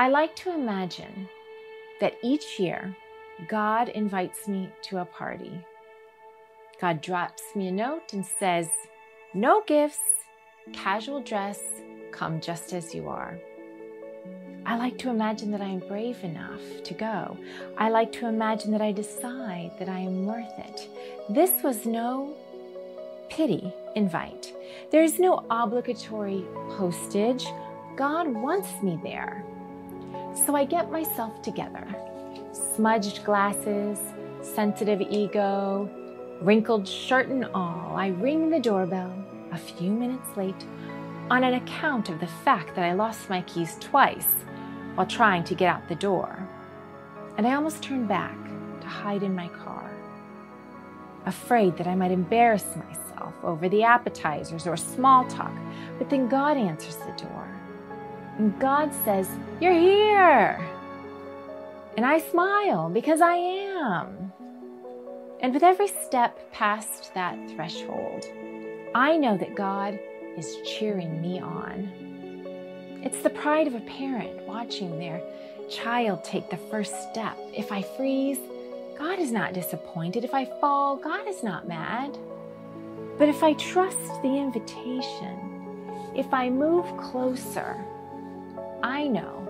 [0.00, 1.28] I like to imagine
[2.00, 2.96] that each year
[3.48, 5.62] God invites me to a party.
[6.80, 8.68] God drops me a note and says,
[9.34, 9.98] No gifts,
[10.72, 11.60] casual dress,
[12.12, 13.38] come just as you are.
[14.64, 17.36] I like to imagine that I am brave enough to go.
[17.76, 20.88] I like to imagine that I decide that I am worth it.
[21.28, 22.34] This was no
[23.28, 24.54] pity invite.
[24.92, 27.44] There is no obligatory postage.
[27.96, 29.44] God wants me there.
[30.34, 31.86] So I get myself together.
[32.52, 33.98] Smudged glasses,
[34.42, 35.88] sensitive ego,
[36.40, 39.12] wrinkled shirt and all, I ring the doorbell
[39.52, 40.64] a few minutes late
[41.30, 44.28] on an account of the fact that I lost my keys twice
[44.94, 46.48] while trying to get out the door.
[47.36, 48.36] And I almost turn back
[48.80, 49.90] to hide in my car,
[51.26, 55.54] afraid that I might embarrass myself over the appetizers or small talk.
[55.98, 57.49] But then God answers the door.
[58.38, 59.28] And God says,
[59.60, 60.60] You're here.
[61.96, 64.32] And I smile because I am.
[65.40, 68.24] And with every step past that threshold,
[68.94, 69.98] I know that God
[70.36, 71.90] is cheering me on.
[73.02, 75.22] It's the pride of a parent watching their
[75.70, 77.36] child take the first step.
[77.54, 78.38] If I freeze,
[78.98, 80.24] God is not disappointed.
[80.24, 82.18] If I fall, God is not mad.
[83.16, 87.76] But if I trust the invitation, if I move closer,
[88.82, 89.48] I know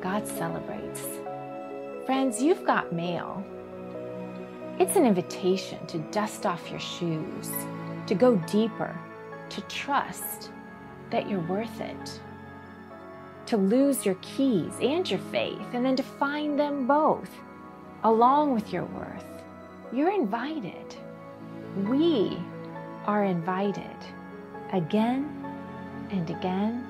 [0.00, 1.06] God celebrates.
[2.06, 3.44] Friends, you've got mail.
[4.78, 7.50] It's an invitation to dust off your shoes,
[8.06, 8.98] to go deeper,
[9.50, 10.50] to trust
[11.10, 12.20] that you're worth it
[13.50, 17.30] to lose your keys and your faith, and then to find them both
[18.04, 19.24] along with your worth.
[19.92, 20.94] You're invited.
[21.88, 22.38] We
[23.06, 23.96] are invited
[24.72, 25.26] again
[26.12, 26.86] and again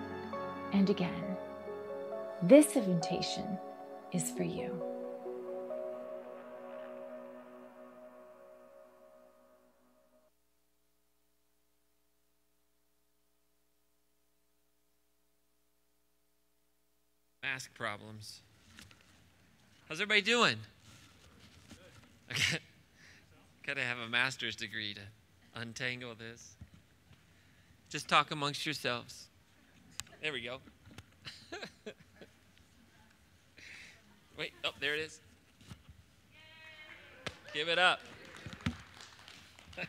[0.75, 1.20] and again.
[2.43, 3.59] This invitation
[4.13, 4.91] is for you.
[17.43, 18.41] mask problems.
[19.89, 20.57] How's everybody doing?
[22.31, 22.59] Okay.
[23.67, 25.01] Gotta have a master's degree to
[25.57, 26.55] untangle this.
[27.91, 29.27] Just talk amongst yourselves.
[30.23, 30.59] There we go.
[34.41, 35.21] Wait, oh, there it is.
[37.53, 38.01] Give it up.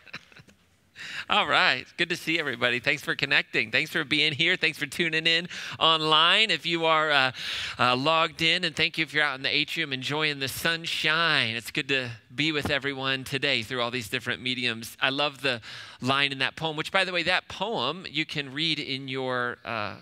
[1.30, 1.86] All right.
[1.96, 2.82] Good to see everybody.
[2.82, 3.72] Thanks for connecting.
[3.72, 4.58] Thanks for being here.
[4.58, 5.48] Thanks for tuning in
[5.80, 6.52] online.
[6.52, 7.32] If you are uh,
[7.80, 11.56] uh, logged in, and thank you if you're out in the atrium enjoying the sunshine.
[11.56, 14.98] It's good to be with everyone today through all these different mediums.
[15.00, 15.62] I love the
[16.02, 19.60] line in that poem, which, by the way, that poem you can read in your.
[19.64, 20.00] Uh,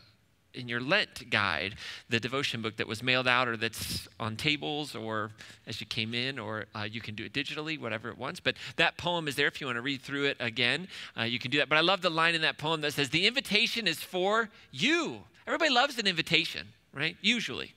[0.59, 1.75] in your Lent guide,
[2.09, 5.31] the devotion book that was mailed out or that's on tables or
[5.65, 8.39] as you came in, or uh, you can do it digitally, whatever it wants.
[8.39, 10.87] But that poem is there if you want to read through it again.
[11.17, 11.69] Uh, you can do that.
[11.69, 15.19] But I love the line in that poem that says, The invitation is for you.
[15.47, 17.17] Everybody loves an invitation, right?
[17.21, 17.73] Usually,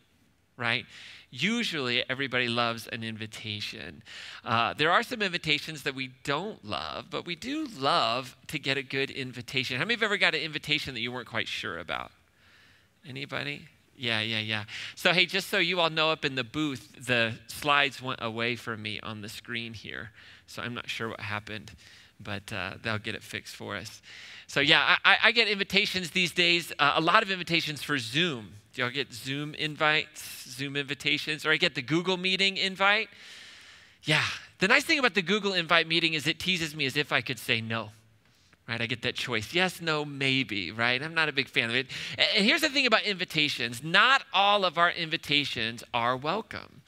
[0.56, 0.84] right?
[1.34, 4.02] Usually, everybody loves an invitation.
[4.44, 8.76] Uh, there are some invitations that we don't love, but we do love to get
[8.76, 9.78] a good invitation.
[9.78, 12.12] How many have ever got an invitation that you weren't quite sure about?
[13.06, 13.68] Anybody?
[13.96, 14.64] Yeah, yeah, yeah.
[14.94, 18.56] So, hey, just so you all know, up in the booth, the slides went away
[18.56, 20.10] from me on the screen here.
[20.46, 21.72] So, I'm not sure what happened,
[22.18, 24.00] but uh, they'll get it fixed for us.
[24.46, 28.54] So, yeah, I, I get invitations these days, uh, a lot of invitations for Zoom.
[28.72, 31.44] Do y'all get Zoom invites, Zoom invitations?
[31.44, 33.08] Or I get the Google meeting invite?
[34.04, 34.24] Yeah.
[34.58, 37.20] The nice thing about the Google invite meeting is it teases me as if I
[37.20, 37.90] could say no
[38.72, 38.80] right?
[38.80, 39.52] I get that choice.
[39.54, 41.02] Yes, no, maybe, right?
[41.02, 41.88] I'm not a big fan of it.
[42.18, 46.82] And here's the thing about invitations not all of our invitations are welcome,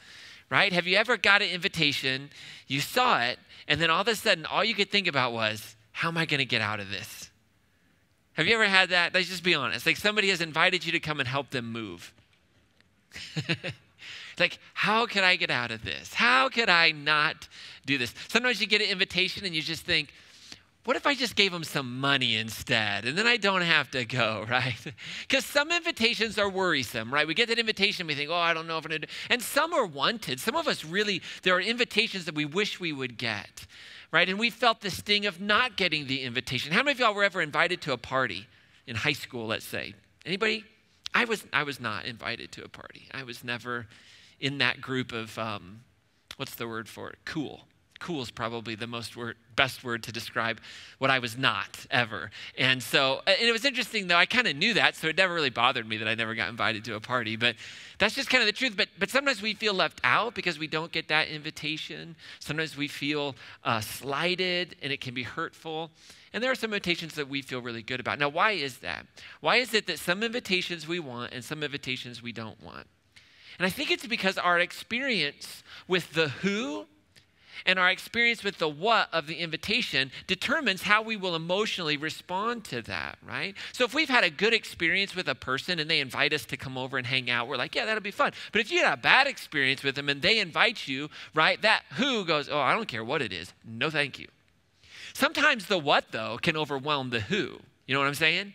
[0.51, 0.73] right?
[0.73, 2.31] Have you ever got an invitation,
[2.67, 5.77] you saw it, and then all of a sudden, all you could think about was,
[5.93, 7.31] how am I going to get out of this?
[8.33, 9.15] Have you ever had that?
[9.15, 9.87] Let's just be honest.
[9.87, 12.13] Like somebody has invited you to come and help them move.
[14.39, 16.15] like, how can I get out of this?
[16.15, 17.49] How could I not
[17.87, 18.13] do this?
[18.29, 20.13] Sometimes you get an invitation and you just think,
[20.85, 23.07] what if I just gave them some money instead?
[23.07, 24.77] And then I don't have to go, right?
[25.23, 27.27] Because some invitations are worrisome, right?
[27.27, 29.43] We get that invitation, we think, oh, I don't know if I'm going to And
[29.43, 30.41] some are wanted.
[30.41, 33.67] Some of us really, there are invitations that we wish we would get,
[34.13, 34.29] right?
[34.29, 36.73] And we felt the sting of not getting the invitation.
[36.73, 38.47] How many of y'all were ever invited to a party
[38.87, 39.95] in high school, let's say?
[40.27, 40.65] Anybody?
[41.15, 43.09] I was, I was not invited to a party.
[43.15, 43.87] I was never
[44.41, 45.85] in that group of, um,
[46.37, 47.19] what's the word for it?
[47.25, 47.63] Cool
[48.01, 50.61] cool is probably the most word, best word to describe
[50.99, 52.31] what I was not ever.
[52.59, 55.33] And so, and it was interesting though, I kind of knew that, so it never
[55.33, 57.37] really bothered me that I never got invited to a party.
[57.37, 57.57] But
[57.99, 58.75] that's just kind of the truth.
[58.77, 62.17] But, but sometimes we feel left out because we don't get that invitation.
[62.41, 65.91] Sometimes we feel uh, slighted and it can be hurtful.
[66.33, 68.19] And there are some invitations that we feel really good about.
[68.19, 69.07] Now, why is that?
[69.41, 72.89] Why is it that some invitations we want and some invitations we don't want?
[73.59, 76.87] And I think it's because our experience with the who
[77.67, 82.65] and our experience with the what of the invitation determines how we will emotionally respond
[82.65, 83.55] to that, right?
[83.73, 86.57] So if we've had a good experience with a person and they invite us to
[86.57, 88.33] come over and hang out, we're like, yeah, that'll be fun.
[88.53, 91.83] But if you had a bad experience with them and they invite you, right, that
[91.95, 93.53] who goes, oh, I don't care what it is.
[93.65, 94.29] No, thank you.
[95.13, 97.61] Sometimes the what, though, can overwhelm the who.
[97.87, 98.55] You know what I'm saying?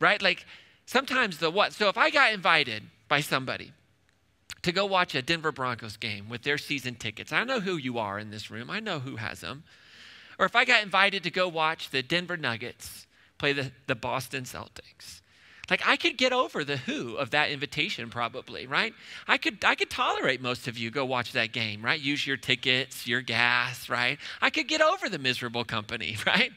[0.00, 0.20] Right?
[0.20, 0.44] Like
[0.86, 1.72] sometimes the what.
[1.72, 3.72] So if I got invited by somebody,
[4.62, 7.32] to go watch a Denver Broncos game with their season tickets.
[7.32, 9.64] I know who you are in this room, I know who has them.
[10.38, 13.06] Or if I got invited to go watch the Denver Nuggets
[13.38, 15.19] play the, the Boston Celtics.
[15.70, 18.92] Like I could get over the who of that invitation probably, right?
[19.28, 22.00] I could I could tolerate most of you go watch that game, right?
[22.00, 24.18] Use your tickets, your gas, right?
[24.42, 26.50] I could get over the miserable company, right?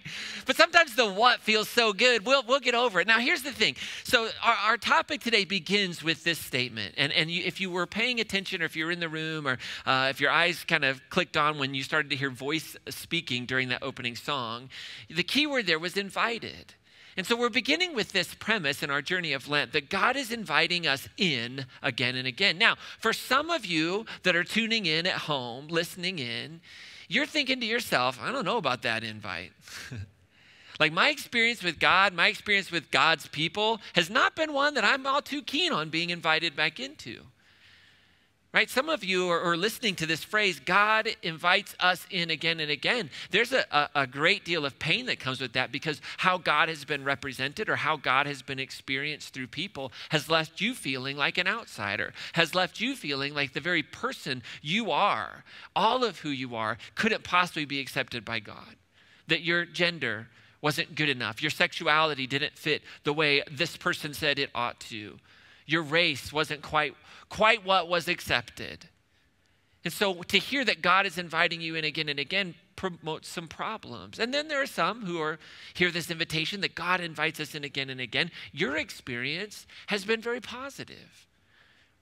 [0.46, 3.08] But sometimes the what feels so good, we'll we'll get over it.
[3.08, 3.76] Now here's the thing.
[4.04, 6.96] So our, our topic today begins with this statement.
[6.98, 9.60] And and you, if you were paying attention or if you're in the room or
[9.86, 13.46] uh, if your eyes kind of clicked on when you started to hear voice speaking
[13.46, 14.70] during that opening song,
[15.10, 16.74] the key word there was invited.
[17.16, 20.32] And so we're beginning with this premise in our journey of Lent that God is
[20.32, 22.58] inviting us in again and again.
[22.58, 26.62] Now, for some of you that are tuning in at home, listening in,
[27.08, 29.52] you're thinking to yourself, I don't know about that invite.
[30.80, 34.84] like my experience with God, my experience with God's people has not been one that
[34.84, 37.22] I'm all too keen on being invited back into.
[38.54, 38.70] Right?
[38.70, 42.70] Some of you are, are, listening to this phrase, God invites us in again and
[42.70, 43.10] again.
[43.32, 46.70] There's a, a, a, great deal of pain that comes with that because how God
[46.70, 51.18] has been represented or how God has been experienced through people has left you feeling
[51.18, 55.44] like an outsider, has left you feeling like the very person you are,
[55.76, 58.76] all of who you are, couldn't possibly be accepted by God.
[59.30, 60.28] That your gender
[60.62, 65.18] wasn't good enough, your sexuality didn't fit the way this person said it ought to
[65.66, 66.96] your race wasn't quite,
[67.34, 68.86] quite what was accepted.
[69.84, 73.48] And so to hear that God is inviting you in again and again promotes some
[73.48, 74.20] problems.
[74.20, 75.40] And then there are some who are
[75.74, 78.30] hear this invitation that God invites us in again and again.
[78.52, 81.28] Your experience has been very positive.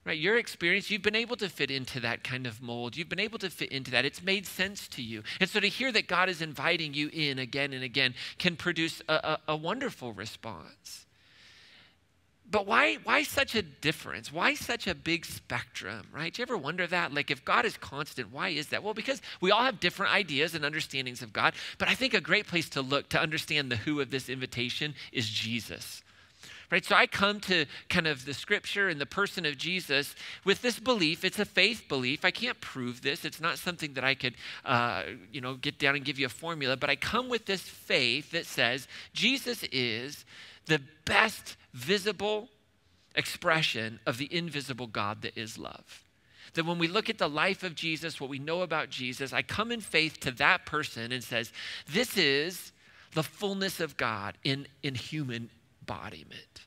[0.04, 0.18] Right?
[0.18, 2.96] Your experience, you've been able to fit into that kind of mold.
[2.96, 4.04] You've been able to fit into that.
[4.04, 5.22] It's made sense to you.
[5.40, 9.00] And so to hear that God is inviting you in again and again can produce
[9.08, 11.06] a, a, a wonderful response.
[12.52, 14.30] But why, why such a difference?
[14.30, 16.34] Why such a big spectrum, right?
[16.34, 17.14] Do you ever wonder that?
[17.14, 18.82] Like, if God is constant, why is that?
[18.82, 21.54] Well, because we all have different ideas and understandings of God.
[21.78, 24.94] But I think a great place to look to understand the who of this invitation
[25.12, 26.02] is Jesus.
[26.70, 26.84] Right?
[26.84, 30.14] So I come to kind of the scripture and the person of Jesus
[30.44, 31.24] with this belief.
[31.24, 32.22] It's a faith belief.
[32.22, 33.24] I can't prove this.
[33.24, 34.34] It's not something that I could,
[34.66, 36.76] uh, you know, get down and give you a formula.
[36.76, 40.26] But I come with this faith that says Jesus is
[40.66, 42.48] the best visible
[43.14, 46.04] expression of the invisible God that is love.
[46.54, 49.42] That when we look at the life of Jesus, what we know about Jesus, I
[49.42, 51.52] come in faith to that person and says,
[51.90, 52.72] This is
[53.14, 56.66] the fullness of God in, in human embodiment.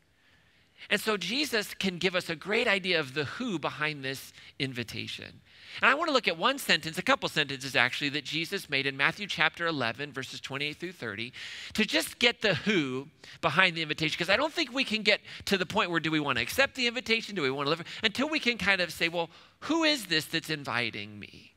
[0.89, 5.41] And so Jesus can give us a great idea of the who behind this invitation.
[5.81, 8.85] And I want to look at one sentence, a couple sentences actually, that Jesus made
[8.85, 11.33] in Matthew chapter 11, verses 28 through 30,
[11.73, 13.07] to just get the who
[13.41, 14.15] behind the invitation.
[14.17, 16.41] Because I don't think we can get to the point where do we want to
[16.41, 17.35] accept the invitation?
[17.35, 17.83] Do we want to live?
[18.03, 19.29] Until we can kind of say, well,
[19.61, 21.55] who is this that's inviting me?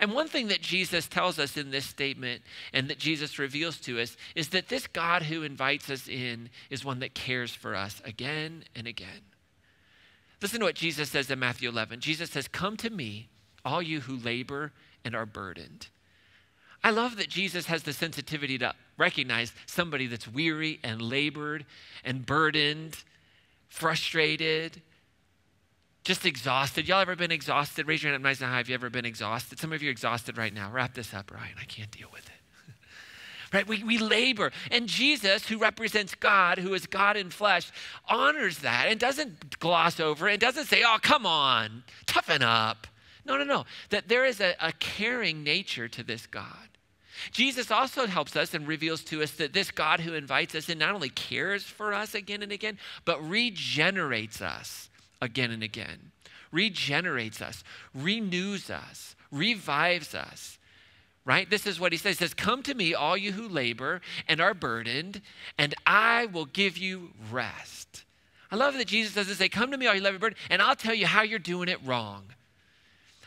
[0.00, 2.42] And one thing that Jesus tells us in this statement
[2.72, 6.84] and that Jesus reveals to us is that this God who invites us in is
[6.84, 9.20] one that cares for us again and again.
[10.40, 12.00] Listen to what Jesus says in Matthew 11.
[12.00, 13.28] Jesus says, Come to me,
[13.64, 14.72] all you who labor
[15.04, 15.88] and are burdened.
[16.82, 21.66] I love that Jesus has the sensitivity to recognize somebody that's weary and labored
[22.04, 22.96] and burdened,
[23.68, 24.80] frustrated,
[26.04, 26.88] just exhausted.
[26.88, 27.86] Y'all ever been exhausted?
[27.86, 29.58] Raise your hand up nice and high if you ever been exhausted.
[29.58, 30.70] Some of you are exhausted right now.
[30.70, 31.54] Wrap this up, Ryan.
[31.60, 32.74] I can't deal with it.
[33.52, 33.68] right?
[33.68, 34.50] We, we labor.
[34.70, 37.70] And Jesus, who represents God, who is God in flesh,
[38.08, 40.40] honors that and doesn't gloss over it.
[40.40, 42.86] doesn't say, oh, come on, toughen up.
[43.24, 43.64] No, no, no.
[43.90, 46.68] That there is a, a caring nature to this God.
[47.32, 50.78] Jesus also helps us and reveals to us that this God who invites us in
[50.78, 54.88] not only cares for us again and again, but regenerates us
[55.20, 56.12] again and again,
[56.50, 57.62] regenerates us,
[57.94, 60.58] renews us, revives us
[61.24, 61.48] right?
[61.50, 62.18] This is what he says.
[62.18, 65.20] He says, Come to me, all you who labor and are burdened,
[65.58, 68.04] and I will give you rest.
[68.50, 70.62] I love that Jesus doesn't say, Come to me, all you labor and burdened, and
[70.62, 72.24] I'll tell you how you're doing it wrong.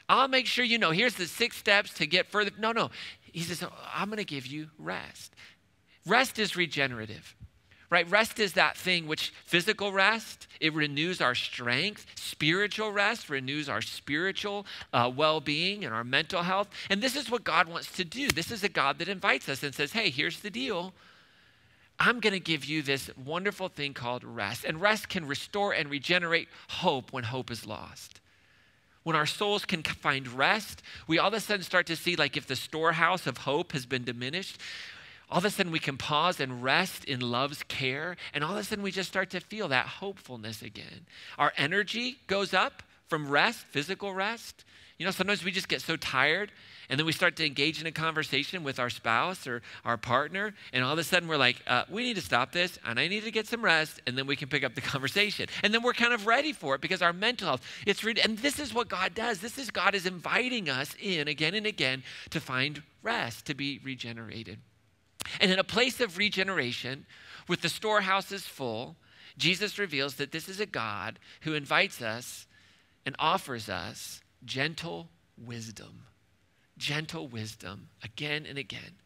[0.10, 0.92] I'll make sure you know.
[0.92, 2.52] Here's the six steps to get further.
[2.60, 2.92] No, no.
[3.22, 5.34] He says, I'm going to give you rest.
[6.06, 7.36] Rest is regenerative
[7.94, 8.10] right?
[8.10, 12.08] Rest is that thing which physical rest, it renews our strength.
[12.16, 16.70] Spiritual rest renews our spiritual uh, well being and our mental health.
[16.90, 18.30] And this is what God wants to do.
[18.30, 20.92] This is a God that invites us and says, hey, here's the deal.
[22.00, 24.66] I'm going to give you this wonderful thing called rest.
[24.66, 28.22] And rest can restore and regenerate hope when hope is lost.
[29.04, 32.38] When our souls can find rest, we all of a sudden start to see like
[32.38, 34.60] if the storehouse of hope has been diminished,
[35.30, 38.16] all of a sudden we can pause and rest in love's care.
[38.34, 41.06] And all of a sudden we just start to feel that hopefulness again.
[41.38, 42.84] Our energy goes up
[43.14, 44.66] from rest, physical rest.
[44.98, 46.52] You know, sometimes we just get so tired
[46.90, 50.56] and then we start to engage in a conversation with our spouse or our partner,
[50.74, 53.08] and all of a sudden we're like, uh, we need to stop this, and I
[53.08, 55.46] need to get some rest, and then we can pick up the conversation.
[55.62, 58.58] And then we're kind of ready for it because our mental health, it's and this
[58.58, 59.42] is what God does.
[59.42, 62.02] This is God is inviting us in again and again
[62.32, 64.58] to find rest, to be regenerated.
[65.40, 67.06] And in a place of regeneration,
[67.48, 68.96] with the storehouses full,
[69.38, 72.48] Jesus reveals that this is a God who invites us
[73.06, 76.04] and offers us gentle wisdom.
[76.78, 78.98] Gentle wisdom again and again.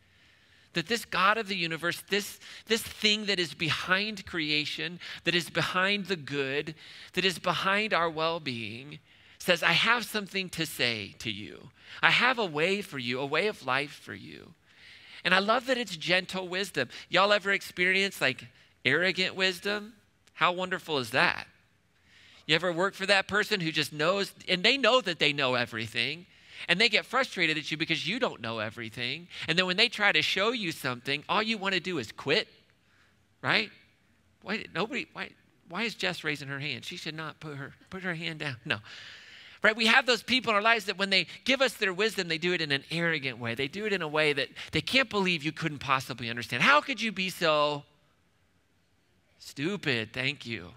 [0.73, 5.49] That this God of the universe, this, this thing that is behind creation, that is
[5.49, 6.75] behind the good,
[7.13, 8.99] that is behind our well being,
[9.39, 11.69] says, I have something to say to you.
[12.01, 14.53] I have a way for you, a way of life for you.
[15.23, 16.89] And I love that it's gentle wisdom.
[17.09, 18.45] Y'all ever experience like
[18.85, 19.93] arrogant wisdom?
[20.33, 21.47] How wonderful is that?
[22.47, 25.53] You ever work for that person who just knows, and they know that they know
[25.53, 26.25] everything,
[26.67, 29.27] and they get frustrated at you because you don't know everything.
[29.47, 32.11] And then when they try to show you something, all you want to do is
[32.11, 32.47] quit,
[33.43, 33.69] right?
[34.41, 35.07] Why nobody?
[35.13, 35.29] Why?
[35.69, 36.85] Why is Jess raising her hand?
[36.85, 38.55] She should not put her put her hand down.
[38.65, 38.77] No,
[39.63, 39.75] Right?
[39.75, 42.37] We have those people in our lives that when they give us their wisdom, they
[42.37, 43.55] do it in an arrogant way.
[43.55, 46.63] They do it in a way that they can't believe you couldn't possibly understand.
[46.63, 47.83] How could you be so
[49.39, 50.13] stupid?
[50.13, 50.69] Thank you.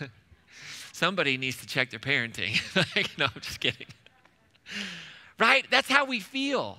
[0.94, 2.54] Somebody needs to check their parenting.
[2.94, 3.88] like, no, I'm just kidding.
[5.40, 5.66] Right?
[5.68, 6.78] That's how we feel.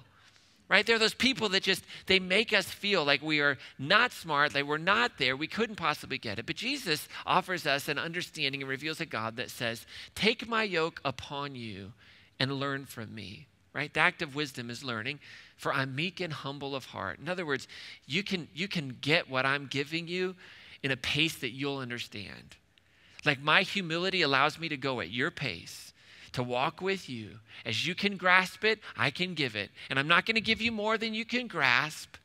[0.70, 0.86] Right?
[0.86, 4.56] There are those people that just they make us feel like we are not smart
[4.56, 6.46] like we're not there we couldn't possibly get it.
[6.46, 11.02] But jesus offers us an understanding and reveals a god that says take my yoke
[11.04, 11.92] upon you
[12.40, 13.48] and learn from me.
[13.74, 13.94] Right?
[13.94, 15.20] The act of wisdom is learning
[15.58, 17.20] for i'm meek and humble of heart.
[17.20, 17.68] In other words
[18.08, 20.36] you can you can get what i'm giving you
[20.82, 22.56] in a pace that you'll understand
[23.26, 25.94] like my humility allows me to go at your pace
[26.36, 27.40] to walk with you.
[27.66, 29.72] As you can grasp it, I can give it.
[29.90, 32.18] And I'm not going to give you more than you can grasp.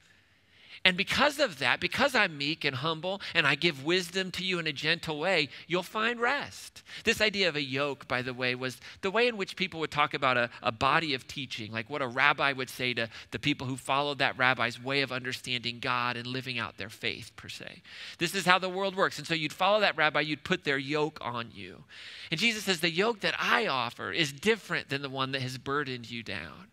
[0.82, 4.58] And because of that, because I'm meek and humble and I give wisdom to you
[4.58, 6.82] in a gentle way, you'll find rest.
[7.04, 9.90] This idea of a yoke, by the way, was the way in which people would
[9.90, 13.38] talk about a, a body of teaching, like what a rabbi would say to the
[13.38, 17.50] people who followed that rabbi's way of understanding God and living out their faith, per
[17.50, 17.82] se.
[18.16, 19.18] This is how the world works.
[19.18, 21.84] And so you'd follow that rabbi, you'd put their yoke on you.
[22.30, 25.58] And Jesus says, The yoke that I offer is different than the one that has
[25.58, 26.68] burdened you down.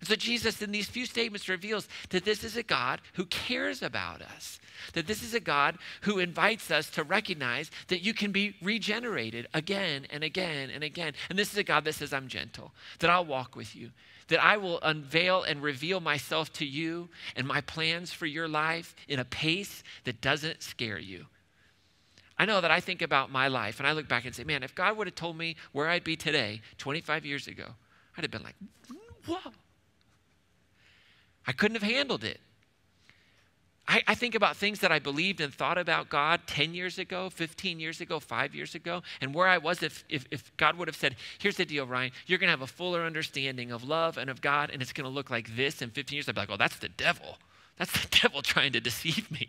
[0.00, 3.82] And so Jesus, in these few statements, reveals that this is a God who cares
[3.82, 4.58] about us,
[4.94, 9.46] that this is a God who invites us to recognize that you can be regenerated
[9.52, 11.12] again and again and again.
[11.28, 13.90] And this is a God that says, I'm gentle, that I'll walk with you,
[14.28, 18.96] that I will unveil and reveal myself to you and my plans for your life
[19.06, 21.26] in a pace that doesn't scare you.
[22.38, 24.62] I know that I think about my life and I look back and say, man,
[24.62, 27.66] if God would have told me where I'd be today 25 years ago,
[28.16, 28.56] I'd have been like,
[29.26, 29.52] whoa.
[31.50, 32.40] I couldn't have handled it.
[33.88, 37.28] I, I, think about things that I believed and thought about God 10 years ago,
[37.28, 40.86] 15 years ago, five years ago, and where I was if, if, if God would
[40.86, 44.16] have said, Here's the deal, Ryan, you're going to have a fuller understanding of love
[44.16, 46.28] and of God, and it's going to look like this in 15 years.
[46.28, 47.38] I'd be like, Oh, that's the devil.
[47.78, 49.48] That's the devil trying to deceive me.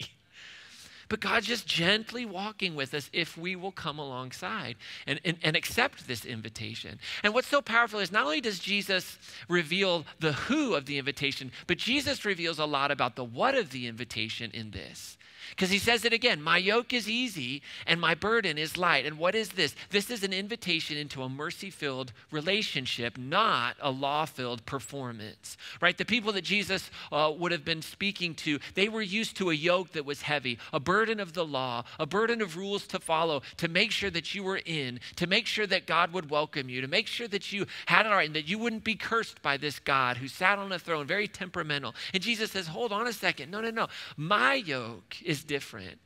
[1.11, 5.57] But God's just gently walking with us if we will come alongside and, and, and
[5.57, 6.99] accept this invitation.
[7.21, 11.51] And what's so powerful is not only does Jesus reveal the who of the invitation,
[11.67, 15.17] but Jesus reveals a lot about the what of the invitation in this.
[15.51, 19.05] Because he says it again My yoke is easy and my burden is light.
[19.05, 19.75] And what is this?
[19.89, 25.97] This is an invitation into a mercy filled relationship, not a law filled performance, right?
[25.97, 29.53] The people that Jesus uh, would have been speaking to, they were used to a
[29.53, 33.41] yoke that was heavy, a burden of the law, a burden of rules to follow,
[33.57, 36.81] to make sure that you were in, to make sure that God would welcome you,
[36.81, 39.41] to make sure that you had it all right, and that you wouldn't be cursed
[39.41, 41.95] by this God who sat on a throne, very temperamental.
[42.13, 43.51] And Jesus says, Hold on a second.
[43.51, 43.87] No, no, no.
[44.17, 45.99] My yoke is different.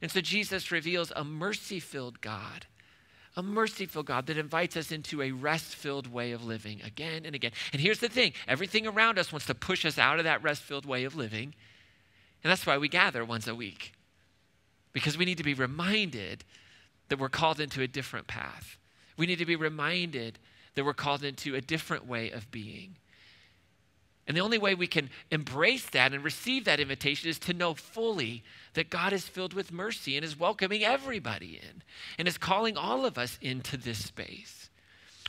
[0.00, 2.66] And so Jesus reveals a mercy filled God,
[3.36, 7.34] a merciful God that invites us into a rest filled way of living again and
[7.34, 7.52] again.
[7.72, 10.62] And here's the thing everything around us wants to push us out of that rest
[10.62, 11.54] filled way of living.
[12.42, 13.92] And that's why we gather once a week,
[14.92, 16.44] because we need to be reminded
[17.08, 18.76] that we're called into a different path.
[19.16, 20.38] We need to be reminded
[20.74, 22.96] that we're called into a different way of being.
[24.26, 27.74] And the only way we can embrace that and receive that invitation is to know
[27.74, 31.82] fully that God is filled with mercy and is welcoming everybody in
[32.18, 34.70] and is calling all of us into this space.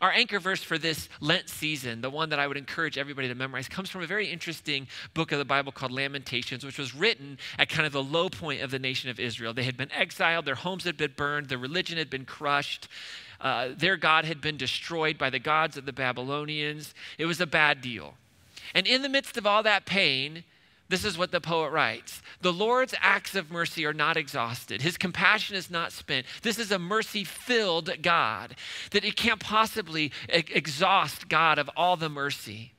[0.01, 3.35] Our anchor verse for this Lent season, the one that I would encourage everybody to
[3.35, 7.37] memorize, comes from a very interesting book of the Bible called Lamentations, which was written
[7.57, 9.53] at kind of the low point of the nation of Israel.
[9.53, 12.89] They had been exiled, their homes had been burned, their religion had been crushed,
[13.39, 16.93] uh, their God had been destroyed by the gods of the Babylonians.
[17.17, 18.15] It was a bad deal.
[18.73, 20.43] And in the midst of all that pain,
[20.89, 24.81] this is what the poet writes The Lord's acts of mercy are not exhausted.
[24.81, 26.25] His compassion is not spent.
[26.41, 28.55] This is a mercy filled God,
[28.91, 32.72] that it can't possibly exhaust God of all the mercy.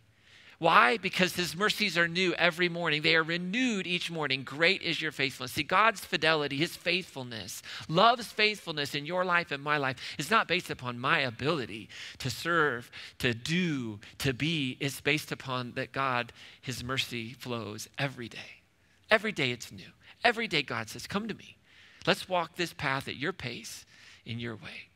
[0.65, 0.97] Why?
[0.97, 3.03] Because his mercies are new every morning.
[3.03, 4.45] They are renewed each morning.
[4.45, 5.53] Great is your faithfulness.
[5.53, 10.49] See, God's fidelity, his faithfulness, love's faithfulness in your life and my life is not
[10.49, 14.79] based upon my ability to serve, to do, to be.
[14.81, 18.63] It's based upon that God, his mercy flows every day.
[19.11, 19.93] Every day it's new.
[20.25, 21.59] Every day God says, Come to me.
[22.07, 23.85] Let's walk this path at your pace,
[24.25, 24.94] in your way.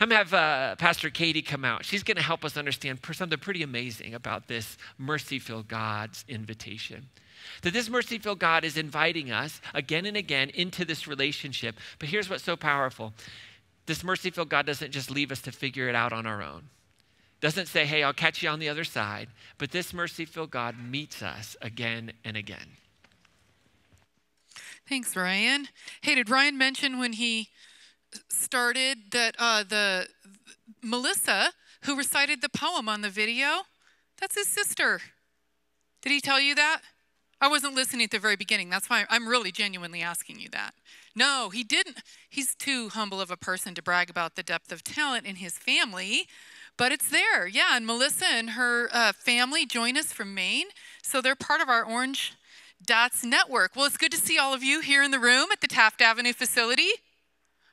[0.00, 1.84] I'm going to have uh, Pastor Katie come out.
[1.84, 7.08] She's going to help us understand something pretty amazing about this mercy filled God's invitation.
[7.62, 11.76] That this mercy filled God is inviting us again and again into this relationship.
[11.98, 13.12] But here's what's so powerful
[13.86, 16.64] this mercy filled God doesn't just leave us to figure it out on our own.
[17.40, 19.28] Doesn't say, hey, I'll catch you on the other side.
[19.56, 22.76] But this mercy filled God meets us again and again.
[24.88, 25.68] Thanks, Ryan.
[26.00, 27.48] Hey, did Ryan mention when he
[28.28, 30.08] started that uh, the
[30.82, 31.52] Melissa,
[31.84, 33.62] who recited the poem on the video,
[34.20, 35.00] that's his sister.
[36.02, 36.80] Did he tell you that?
[37.40, 38.68] I wasn't listening at the very beginning.
[38.68, 40.74] That's why I'm really genuinely asking you that.
[41.14, 41.98] No, he didn't.
[42.28, 45.56] He's too humble of a person to brag about the depth of talent in his
[45.56, 46.26] family,
[46.76, 47.46] but it's there.
[47.46, 50.66] Yeah, and Melissa and her uh, family join us from Maine,
[51.02, 52.34] so they're part of our Orange
[52.84, 53.74] Dots network.
[53.74, 56.00] Well, it's good to see all of you here in the room at the Taft
[56.00, 56.90] Avenue facility.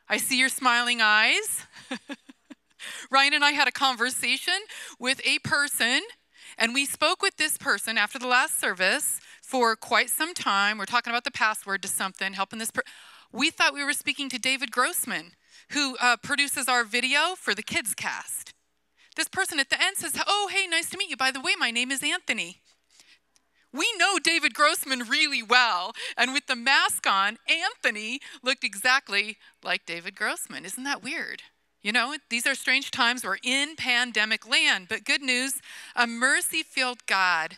[0.08, 1.66] I see your smiling eyes.
[3.12, 4.54] Ryan and I had a conversation
[5.00, 6.02] with a person,
[6.58, 10.78] and we spoke with this person after the last service for quite some time.
[10.78, 12.72] We're talking about the password to something, helping this.
[13.32, 15.32] We thought we were speaking to David Grossman,
[15.72, 18.54] who uh, produces our video for the Kids Cast.
[19.16, 21.18] This person at the end says, Oh, hey, nice to meet you.
[21.18, 22.62] By the way, my name is Anthony.
[23.76, 29.86] We know David Grossman really well, and with the mask on, Anthony looked exactly like
[29.86, 30.64] David Grossman.
[30.64, 31.42] Isn't that weird?
[31.82, 33.24] You know, these are strange times.
[33.24, 35.62] We're in pandemic land, but good news
[35.96, 37.58] a mercy filled God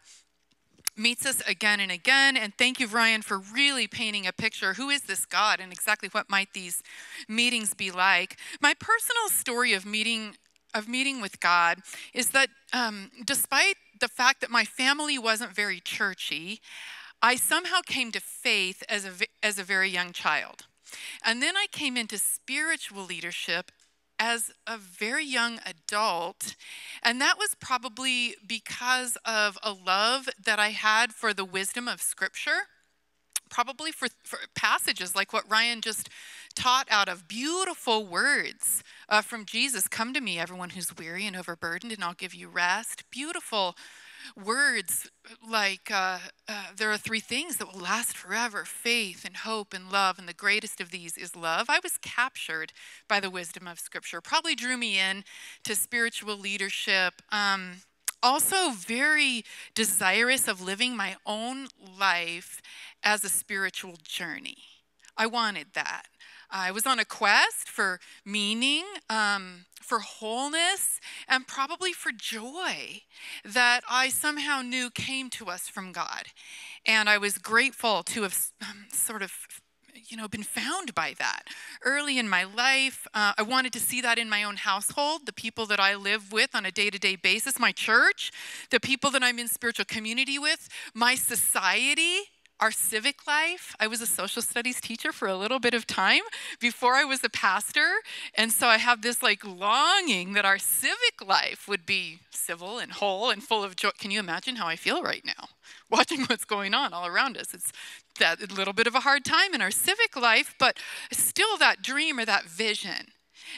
[0.97, 2.36] meets us again and again.
[2.36, 4.73] And thank you, Ryan, for really painting a picture.
[4.73, 6.82] Who is this God and exactly what might these
[7.27, 8.38] meetings be like?
[8.60, 10.36] My personal story of meeting
[10.73, 11.80] of meeting with God
[12.13, 16.62] is that um, despite the fact that my family wasn't very churchy,
[17.22, 19.12] I somehow came to faith as a,
[19.44, 20.66] as a very young child.
[21.26, 23.72] And then I came into spiritual leadership
[24.20, 26.56] as a very young adult.
[27.04, 32.02] And that was probably because of a love that I had for the wisdom of
[32.02, 32.68] Scripture,
[33.50, 36.10] probably for, for passages like what Ryan just
[36.58, 41.36] taught out of beautiful words uh, from Jesus Come to me, everyone who's weary and
[41.36, 43.04] overburdened, and I'll give you rest.
[43.12, 43.76] Beautiful
[44.36, 45.08] words
[45.48, 46.17] like uh,
[46.50, 50.28] uh, there are three things that will last forever faith and hope and love, and
[50.28, 51.67] the greatest of these is love.
[51.70, 52.74] I was captured
[53.08, 55.26] by the wisdom of Scripture, probably drew me in
[55.63, 57.22] to spiritual leadership.
[57.32, 57.82] Um,
[58.24, 61.67] also, very desirous of living my own
[62.00, 62.63] life
[63.04, 64.58] as a spiritual journey.
[65.15, 66.08] I wanted that.
[66.50, 73.02] I was on a quest for meaning, um, for wholeness, and probably for joy
[73.46, 76.28] that I somehow knew came to us from God.
[76.86, 79.34] And I was grateful to have um, sort of
[80.10, 81.44] you know, been found by that.
[81.84, 85.34] Early in my life, uh, I wanted to see that in my own household, the
[85.34, 88.32] people that I live with on a day to day basis, my church,
[88.70, 92.20] the people that I'm in spiritual community with, my society,
[92.60, 93.76] our civic life.
[93.80, 96.22] I was a social studies teacher for a little bit of time
[96.60, 97.88] before I was a pastor.
[98.36, 102.91] And so I have this like longing that our civic life would be civil and
[102.91, 103.89] whole and full of joy.
[104.00, 105.50] Can you imagine how I feel right now?
[105.89, 107.54] Watching what's going on all around us.
[107.54, 107.72] It's
[108.20, 110.78] that a little bit of a hard time in our civic life, but
[111.12, 113.12] still that dream or that vision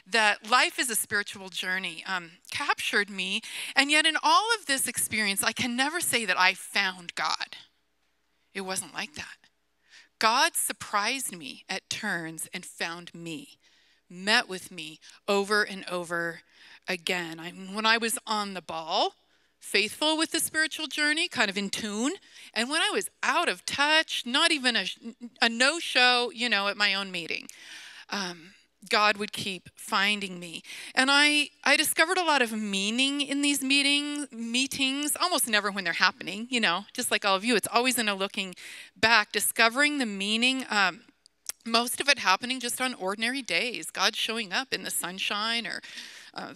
[0.05, 3.41] that life is a spiritual journey um, captured me.
[3.75, 7.55] And yet, in all of this experience, I can never say that I found God.
[8.53, 9.37] It wasn't like that.
[10.19, 13.57] God surprised me at turns and found me,
[14.09, 16.41] met with me over and over
[16.87, 17.39] again.
[17.39, 19.13] I when I was on the ball,
[19.59, 22.13] faithful with the spiritual journey, kind of in tune,
[22.53, 24.85] and when I was out of touch, not even a,
[25.41, 27.47] a no show, you know, at my own meeting.
[28.09, 28.53] Um,
[28.87, 30.63] God would keep finding me.
[30.95, 35.83] And I, I discovered a lot of meaning in these meeting, meetings, almost never when
[35.83, 37.55] they're happening, you know, just like all of you.
[37.55, 38.55] It's always in a looking
[38.95, 40.65] back, discovering the meaning.
[40.69, 41.01] Um,
[41.65, 45.81] most of it happening just on ordinary days, God showing up in the sunshine or,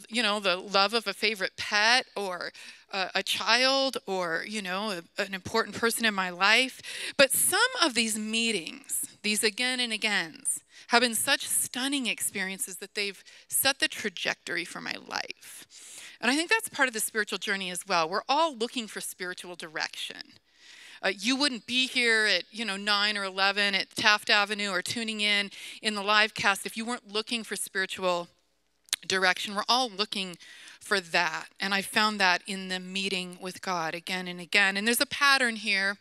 [0.10, 2.52] you know, the love of a favorite pet or
[2.92, 6.82] uh, a child or, you know, a, an important person in my life.
[7.18, 12.94] But some of these meetings, these again and agains, have been such stunning experiences that
[12.96, 15.66] they've set the trajectory for my life.
[16.22, 18.08] And I think that's part of the spiritual journey as well.
[18.08, 20.34] We're all looking for spiritual direction.
[21.02, 24.82] Uh, you wouldn't be here at you know 9 or 11 at Taft Avenue or
[24.82, 28.30] tuning in in the live cast if you weren't looking for spiritual
[29.08, 29.56] direction.
[29.56, 30.38] We're all looking
[30.80, 31.48] for that.
[31.60, 34.78] And I found that in the meeting with God again and again.
[34.78, 35.98] And there's a pattern here.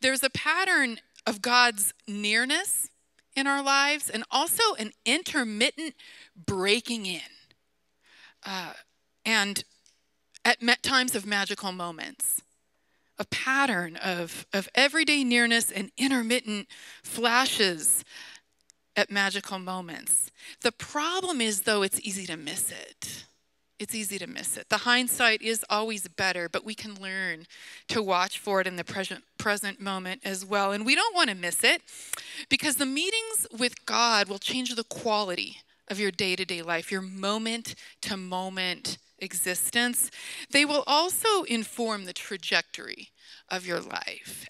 [0.00, 2.88] There's a pattern of God's nearness
[3.34, 5.94] in our lives and also an intermittent
[6.36, 7.20] breaking in.
[8.44, 8.72] Uh,
[9.24, 9.64] and
[10.44, 12.42] at times of magical moments,
[13.18, 16.66] a pattern of, of everyday nearness and intermittent
[17.02, 18.02] flashes
[19.00, 20.30] at magical moments.
[20.62, 23.24] The problem is, though, it's easy to miss it
[23.80, 24.68] it's easy to miss it.
[24.68, 27.46] The hindsight is always better, but we can learn
[27.88, 30.70] to watch for it in the present, present moment as well.
[30.70, 31.80] And we don't want to miss it
[32.50, 35.56] because the meetings with God will change the quality
[35.88, 40.10] of your day to day life, your moment to moment existence.
[40.50, 43.08] They will also inform the trajectory
[43.48, 44.46] of your life.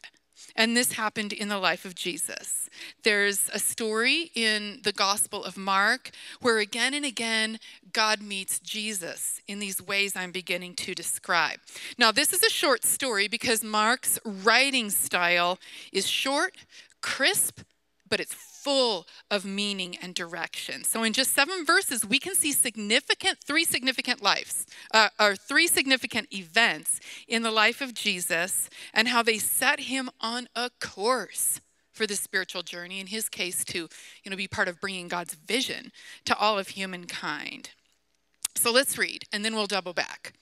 [0.56, 2.68] And this happened in the life of Jesus.
[3.02, 6.10] There's a story in the Gospel of Mark
[6.40, 7.58] where again and again
[7.92, 11.58] God meets Jesus in these ways I'm beginning to describe.
[11.98, 15.58] Now, this is a short story because Mark's writing style
[15.92, 16.54] is short,
[17.00, 17.60] crisp,
[18.08, 20.84] but it's full of meaning and direction.
[20.84, 25.66] So, in just seven verses, we can see significant, three significant lives, uh, or three
[25.66, 31.60] significant events in the life of Jesus and how they set him on a course
[31.92, 33.00] for the spiritual journey.
[33.00, 33.88] In his case, to
[34.24, 35.92] you know, be part of bringing God's vision
[36.24, 37.70] to all of humankind.
[38.54, 40.34] So, let's read, and then we'll double back.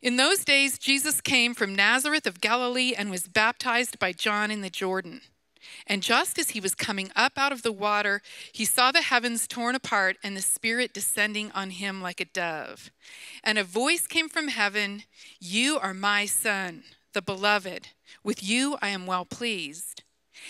[0.00, 4.60] In those days, Jesus came from Nazareth of Galilee and was baptized by John in
[4.60, 5.22] the Jordan.
[5.86, 9.46] And just as he was coming up out of the water, he saw the heavens
[9.46, 12.90] torn apart and the Spirit descending on him like a dove.
[13.42, 15.04] And a voice came from heaven
[15.40, 17.88] You are my Son, the beloved.
[18.22, 20.02] With you I am well pleased.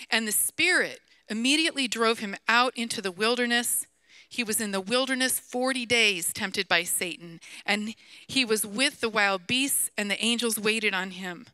[0.09, 3.85] And the Spirit immediately drove him out into the wilderness.
[4.27, 7.95] He was in the wilderness 40 days, tempted by Satan, and
[8.27, 11.47] he was with the wild beasts, and the angels waited on him.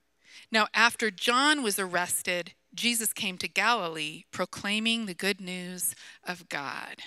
[0.51, 5.95] Now, after John was arrested, Jesus came to Galilee proclaiming the good news
[6.27, 6.97] of God.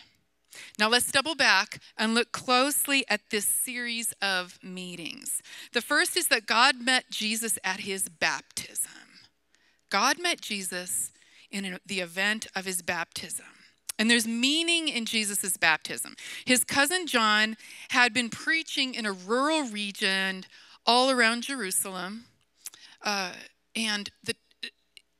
[0.79, 5.43] Now let's double back and look closely at this series of meetings.
[5.73, 8.91] The first is that God met Jesus at his baptism.
[9.91, 11.13] God met Jesus
[11.51, 13.47] in the event of his baptism.
[13.99, 16.15] And there's meaning in Jesus' baptism.
[16.45, 17.57] His cousin John
[17.89, 20.45] had been preaching in a rural region
[20.87, 22.27] all around Jerusalem.
[23.03, 23.33] Uh,
[23.75, 24.35] and the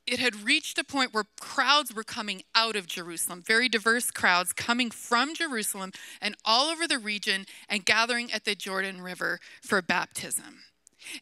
[0.09, 4.55] it had reached a point where crowds were coming out of Jerusalem, very diverse crowds
[4.55, 5.93] coming from Jerusalem
[6.23, 10.63] and all over the region and gathering at the Jordan River for baptism.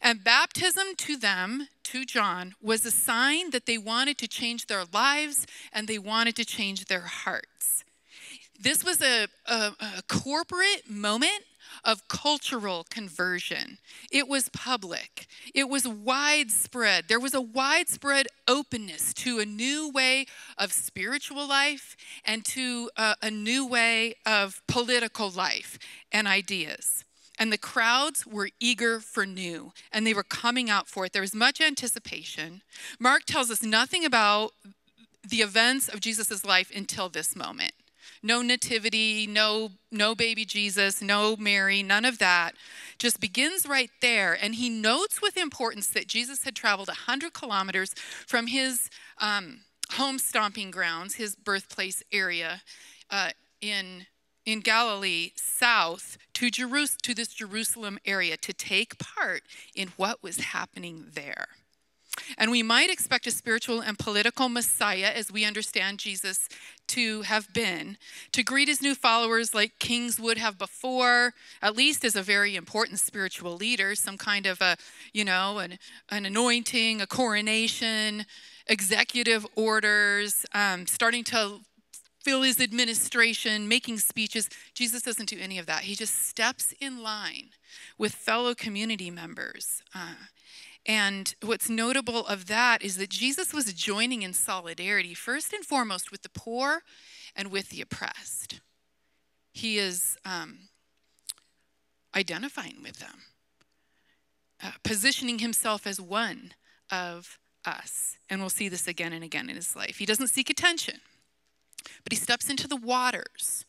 [0.01, 4.83] And baptism to them, to John, was a sign that they wanted to change their
[4.93, 7.83] lives and they wanted to change their hearts.
[8.59, 11.43] This was a, a, a corporate moment
[11.87, 13.79] of cultural conversion.
[14.11, 17.05] It was public, it was widespread.
[17.07, 20.25] There was a widespread openness to a new way
[20.57, 21.95] of spiritual life
[22.25, 25.79] and to a, a new way of political life
[26.11, 27.05] and ideas.
[27.39, 31.13] And the crowds were eager for new, and they were coming out for it.
[31.13, 32.63] There was much anticipation.
[32.99, 34.53] Mark tells us nothing about
[35.27, 37.73] the events of Jesus' life until this moment.
[38.23, 42.53] No nativity, no, no baby Jesus, no Mary, none of that.
[42.97, 44.37] Just begins right there.
[44.39, 47.93] And he notes with importance that Jesus had traveled 100 kilometers
[48.25, 49.61] from his um,
[49.93, 52.61] home stomping grounds, his birthplace area
[53.09, 54.05] uh, in
[54.47, 59.43] in Galilee south to, Jerus- to this Jerusalem area to take part
[59.75, 61.49] in what was happening there.
[62.37, 66.47] And we might expect a spiritual and political Messiah, as we understand Jesus
[66.87, 67.97] to have been,
[68.31, 72.55] to greet his new followers like kings would have before, at least as a very
[72.55, 74.77] important spiritual leader, some kind of a,
[75.13, 78.25] you know, an, an anointing, a coronation,
[78.67, 81.59] executive orders, um, starting to
[82.23, 84.49] fill his administration, making speeches.
[84.73, 85.83] Jesus doesn't do any of that.
[85.83, 87.49] He just steps in line
[87.97, 89.81] with fellow community members.
[89.95, 90.15] Uh,
[90.87, 96.11] and what's notable of that is that Jesus was joining in solidarity, first and foremost,
[96.11, 96.81] with the poor
[97.35, 98.61] and with the oppressed.
[99.51, 100.69] He is um,
[102.15, 103.23] identifying with them,
[104.63, 106.53] uh, positioning himself as one
[106.89, 108.17] of us.
[108.29, 109.97] And we'll see this again and again in his life.
[109.97, 111.01] He doesn't seek attention.
[112.03, 113.65] But he steps into the waters,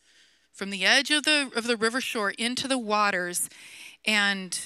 [0.53, 3.49] from the edge of the, of the river shore into the waters,
[4.05, 4.57] and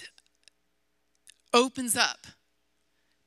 [1.52, 2.28] opens up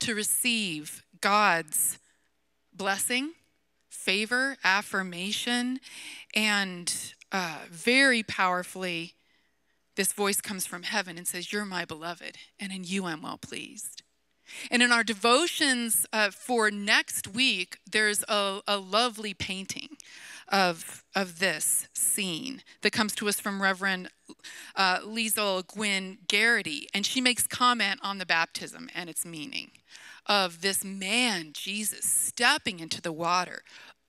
[0.01, 1.99] to receive God's
[2.73, 3.33] blessing,
[3.89, 5.81] favor, affirmation,
[6.35, 6.93] and
[7.33, 9.15] uh, very powerfully,
[9.97, 13.39] this voice comes from heaven and says, You're my beloved, and in you I'm well
[13.39, 14.03] pleased.
[14.71, 19.96] And in our devotions uh, for next week, there's a, a lovely painting
[20.49, 24.11] of, of this scene that comes to us from Reverend
[24.75, 26.89] uh, Lisle Gwynn Garrity.
[26.95, 29.71] And she makes comment on the baptism and its meaning
[30.27, 33.63] of this man, Jesus, stepping into the water,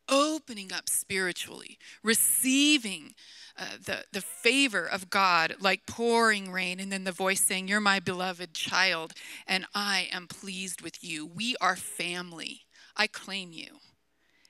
[0.09, 3.13] opening up spiritually, receiving
[3.57, 7.79] uh, the, the favor of God like pouring rain, and then the voice saying, You're
[7.79, 9.13] my beloved child,
[9.47, 11.25] and I am pleased with you.
[11.25, 12.61] We are family.
[12.95, 13.77] I claim you.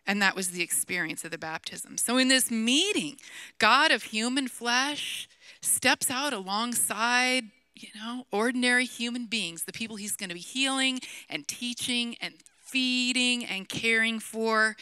[0.08, 1.98] And that was the experience of the baptism.
[1.98, 3.17] So, in this meeting,
[3.60, 5.28] God of human flesh
[5.62, 7.43] steps out alongside,
[7.76, 12.36] you know, ordinary human beings, the people he's going to be healing and teaching and
[12.58, 14.78] feeding and caring for.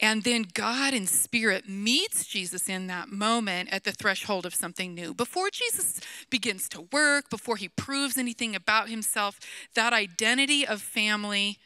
[0.00, 4.94] And then God in spirit meets Jesus in that moment at the threshold of something
[4.94, 5.14] new.
[5.14, 9.38] Before Jesus begins to work, before he proves anything about himself,
[9.74, 11.58] that identity of family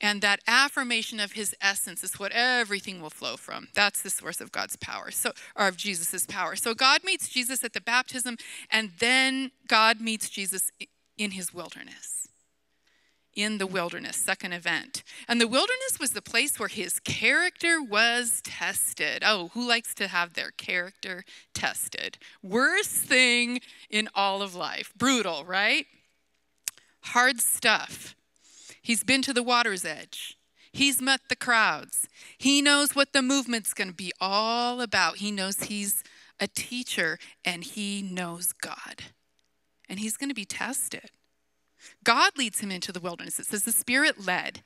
[0.00, 3.68] and that affirmation of his essence is what everything will flow from.
[3.74, 6.56] That's the source of God's power, so or of Jesus' power.
[6.56, 8.36] So God meets Jesus at the baptism,
[8.70, 10.70] and then God meets Jesus
[11.16, 12.18] in his wilderness
[13.38, 15.04] in the wilderness, second event.
[15.28, 19.22] And the wilderness was the place where his character was tested.
[19.24, 22.18] Oh, who likes to have their character tested?
[22.42, 24.92] Worst thing in all of life.
[24.96, 25.86] Brutal, right?
[27.00, 28.16] Hard stuff.
[28.88, 30.38] He's been to the water's edge.
[30.72, 32.08] He's met the crowds.
[32.38, 35.18] He knows what the movement's going to be all about.
[35.18, 36.02] He knows he's
[36.40, 39.02] a teacher and he knows God.
[39.90, 41.10] And he's going to be tested.
[42.02, 43.38] God leads him into the wilderness.
[43.38, 44.62] It says the Spirit led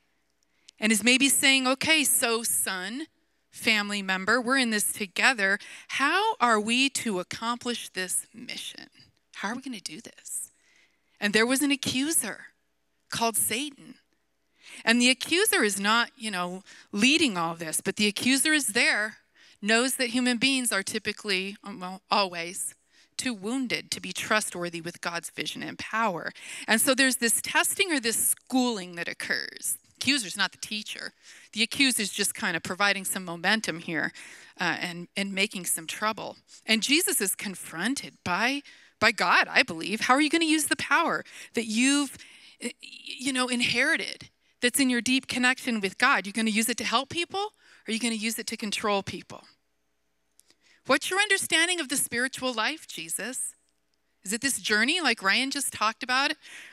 [0.79, 3.09] and is maybe saying, okay, so son,
[3.51, 5.59] family member, we're in this together.
[5.89, 8.87] How are we to accomplish this mission?
[9.35, 10.53] How are we going to do this?
[11.19, 12.43] And there was an accuser
[13.11, 13.97] called Satan.
[14.85, 19.19] And the accuser is not, you know, leading all this, but the accuser is there,
[19.61, 22.75] knows that human beings are typically, well, always
[23.17, 26.33] too wounded to be trustworthy with God's vision and power.
[26.67, 29.79] And so there's this testing or this schooling that occurs.
[29.97, 31.13] Accuser's not the teacher.
[31.53, 34.13] The accuser's just kind of providing some momentum here
[34.61, 36.37] uh, and, and making some trouble.
[36.67, 38.63] And Jesus is confronted by,
[38.99, 40.01] by God, I believe.
[40.01, 42.19] How are you going to use the power that you've,
[42.81, 44.31] you know, inherited
[44.63, 46.27] that's in your deep connection with God?
[46.27, 48.47] You're going to use it to help people or are you going to use it
[48.49, 49.43] to control people?
[50.87, 53.55] What's your understanding of the spiritual life, Jesus?
[54.25, 56.33] Is it this journey like Ryan just talked about?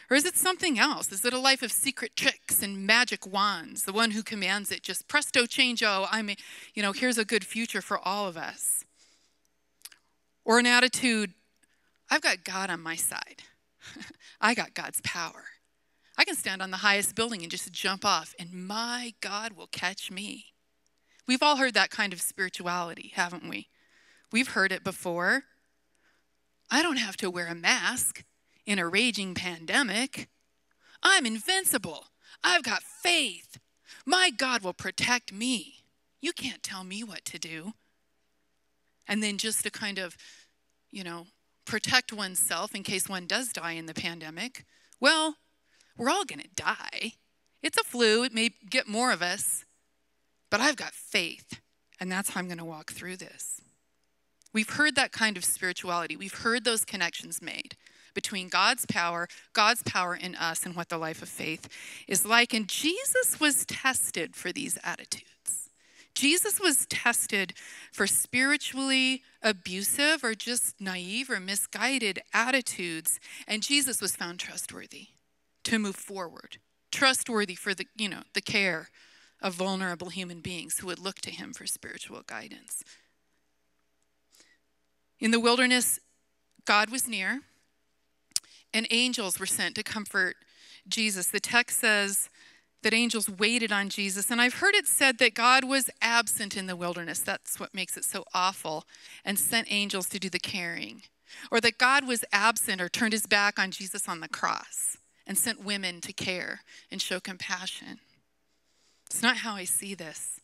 [0.09, 1.11] Or is it something else?
[1.11, 3.83] Is it a life of secret tricks and magic wands?
[3.83, 6.29] The one who commands it just presto change, oh, I'm,
[6.75, 8.83] you know, here's a good future for all of us.
[10.45, 11.33] Or an attitude
[12.11, 13.43] I've got God on my side.
[14.41, 15.45] I got God's power.
[16.19, 19.67] I can stand on the highest building and just jump off, and my God will
[19.67, 20.47] catch me.
[21.25, 23.69] We've all heard that kind of spirituality, haven't we?
[24.29, 25.43] We've heard it before.
[26.69, 28.25] I don't have to wear a mask
[28.65, 30.27] in a raging pandemic.
[31.01, 32.07] I'm invincible.
[32.43, 33.57] I've got faith.
[34.05, 35.85] My God will protect me.
[36.19, 37.71] You can't tell me what to do.
[39.07, 40.17] And then just to kind of,
[40.91, 41.27] you know,
[41.63, 44.65] protect oneself in case one does die in the pandemic.
[44.99, 45.37] Well,
[45.99, 47.13] we're all going to die.
[47.61, 49.65] It's a flu, it may get more of us,
[50.49, 51.59] but I've got faith,
[51.99, 53.59] and that's how I'm going to walk through this.
[54.53, 56.15] We've heard that kind of spirituality.
[56.15, 57.75] We've heard those connections made
[58.15, 61.67] between God's power, God's power in us, and what the life of faith
[62.07, 62.53] is like.
[62.53, 65.69] And Jesus was tested for these attitudes.
[66.15, 67.53] Jesus was tested
[67.91, 75.09] for spiritually abusive or just naive or misguided attitudes, and Jesus was found trustworthy
[75.65, 76.57] to move forward,
[76.91, 78.89] trustworthy for the, you know, the care
[79.41, 82.83] of vulnerable human beings who would look to him for spiritual guidance.
[85.19, 85.99] In the wilderness,
[86.65, 87.41] God was near,
[88.73, 90.35] and angels were sent to comfort
[90.87, 91.27] Jesus.
[91.27, 92.29] The text says
[92.83, 96.67] that angels waited on Jesus, and I've heard it said that God was absent in
[96.67, 97.19] the wilderness.
[97.19, 98.85] That's what makes it so awful,
[99.25, 101.01] and sent angels to do the carrying.
[101.51, 104.97] Or that God was absent or turned his back on Jesus on the cross
[105.29, 106.61] and sent women to care
[106.91, 107.99] and show compassion.
[109.05, 110.41] It's not how I see this.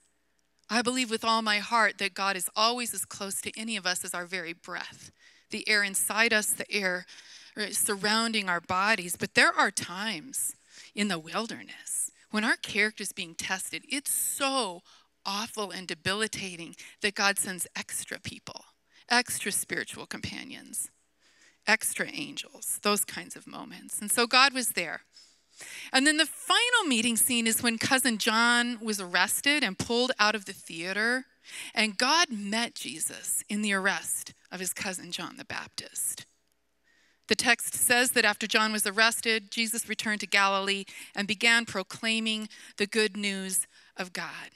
[0.70, 3.88] I believe with all my heart that God is always as close to any of
[3.88, 5.12] us as our very breath,
[5.50, 7.08] the air inside us, the air
[7.58, 9.18] uh, surrounding our bodies.
[9.18, 10.56] But there are times
[10.94, 13.84] in the wilderness when our character is being tested.
[13.90, 14.82] It's so
[15.26, 18.66] awful and debilitating that God sends extra people,
[19.10, 20.92] extra spiritual companions
[21.68, 24.00] extra angels, those kinds of moments.
[24.00, 25.02] And so God was there.
[25.94, 30.36] And then the final meeting scene is when cousin John was arrested and pulled out
[30.36, 31.26] of the theater.
[31.74, 36.26] And God met Jesus in the arrest of his cousin John the Baptist.
[37.28, 42.50] The text says that after John was arrested, Jesus returned to Galilee and began proclaiming
[42.78, 43.66] the good news
[43.98, 44.52] of God.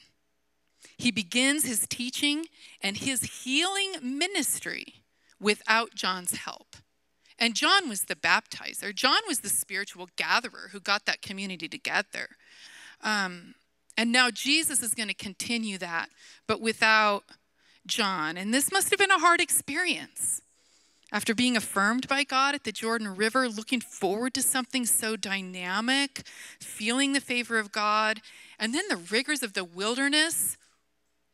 [0.97, 2.45] He begins his teaching
[2.81, 4.95] and his healing ministry
[5.39, 6.75] without John's help.
[7.39, 8.93] And John was the baptizer.
[8.93, 12.27] John was the spiritual gatherer who got that community together.
[13.01, 13.55] Um,
[13.97, 16.09] and now Jesus is going to continue that,
[16.47, 17.23] but without
[17.87, 18.37] John.
[18.37, 20.41] And this must have been a hard experience.
[21.11, 26.21] After being affirmed by God at the Jordan River, looking forward to something so dynamic,
[26.59, 28.21] feeling the favor of God,
[28.59, 30.55] and then the rigors of the wilderness,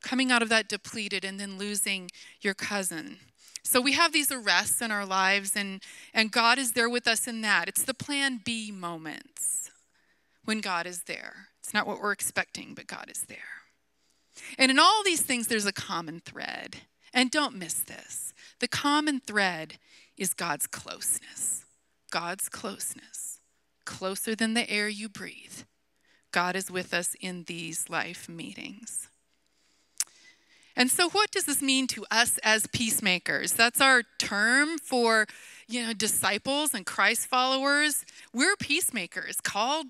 [0.01, 3.17] coming out of that depleted and then losing your cousin
[3.65, 5.82] so we have these arrests in our lives, and,
[6.13, 7.67] and God is there with us in that.
[7.67, 9.71] It's the plan B moments
[10.45, 11.47] when God is there.
[11.62, 13.38] It's not what we're expecting, but God is there.
[14.60, 16.78] And in all these things, there's a common thread.
[17.12, 19.80] And don't miss this the common thread
[20.15, 21.65] is God's closeness.
[22.12, 23.39] God's closeness,
[23.84, 25.63] closer than the air you breathe.
[26.32, 29.10] God is with us in these life meetings.
[30.75, 33.53] And so, what does this mean to us as peacemakers?
[33.53, 35.25] That's our term for,
[35.67, 38.05] you know, disciples and Christ followers.
[38.33, 39.88] We're peacemakers, called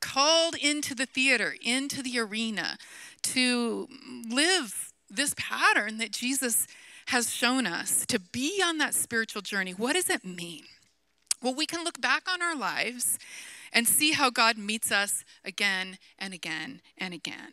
[0.00, 2.76] called into the theater, into the arena,
[3.22, 3.88] to
[4.28, 6.66] live this pattern that Jesus
[7.06, 9.72] has shown us, to be on that spiritual journey.
[9.72, 10.64] What does it mean?
[11.42, 13.18] Well, we can look back on our lives
[13.72, 17.52] and see how God meets us again and again and again.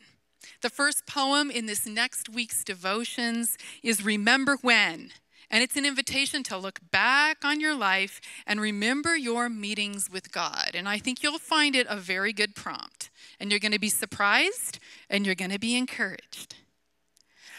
[0.61, 5.11] The first poem in this next week's devotions is Remember When.
[5.49, 10.31] And it's an invitation to look back on your life and remember your meetings with
[10.31, 10.71] God.
[10.73, 13.11] And I think you'll find it a very good prompt.
[13.39, 14.79] And you're going to be surprised
[15.09, 16.55] and you're going to be encouraged.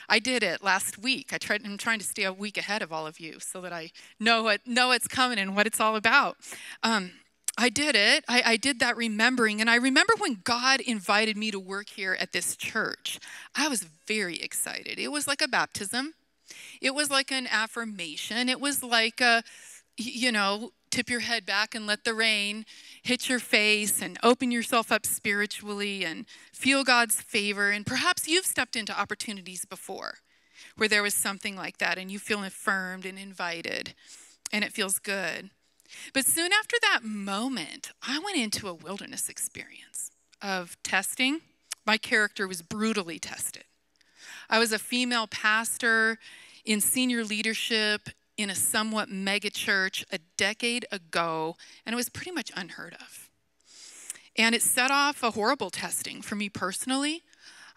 [0.09, 1.33] I did it last week.
[1.33, 3.73] I tried, I'm trying to stay a week ahead of all of you so that
[3.73, 6.37] I know what know what's coming and what it's all about.
[6.83, 7.12] Um,
[7.57, 8.25] I did it.
[8.29, 9.61] I, I, did that remembering.
[9.61, 13.21] And I remember when God invited me to work here at this church,
[13.55, 14.99] I was very excited.
[14.99, 16.14] It was like a baptism,
[16.81, 18.49] it was like an affirmation.
[18.49, 19.43] It was like a,
[19.97, 22.64] you know, tip your head back and let the rain
[23.03, 27.71] hit your face and open yourself up spiritually and feel God's favor.
[27.71, 30.19] And perhaps you've stepped into opportunities before
[30.77, 33.95] where there was something like that and you feel affirmed and invited
[34.53, 35.51] and it feels good.
[36.12, 40.11] But soon after that moment, I went into a wilderness experience
[40.42, 41.40] of testing.
[41.86, 43.64] My character was brutally tested.
[44.49, 46.18] I was a female pastor
[46.64, 52.32] in senior leadership in a somewhat mega church a decade ago, and it was pretty
[52.32, 53.30] much unheard of.
[54.36, 57.22] And it set off a horrible testing for me personally,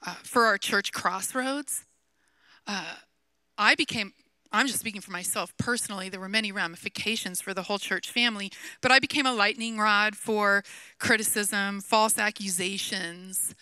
[0.05, 1.85] uh, for our church crossroads.
[2.65, 2.95] Uh,
[3.57, 4.13] I became,
[4.51, 8.51] I'm just speaking for myself personally, there were many ramifications for the whole church family,
[8.81, 10.63] but I became a lightning rod for
[10.99, 13.55] criticism, false accusations.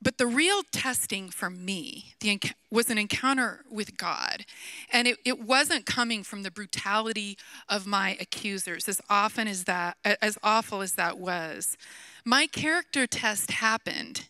[0.00, 2.40] But the real testing for me the,
[2.70, 4.44] was an encounter with God.
[4.92, 7.36] And it, it wasn't coming from the brutality
[7.68, 11.76] of my accusers, as often as that, as awful as that was.
[12.24, 14.28] My character test happened